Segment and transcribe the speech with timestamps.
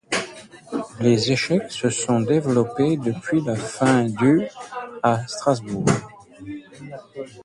[0.99, 4.41] Les échecs se sont développés depuis la fin du
[5.03, 5.85] à Strasbourg.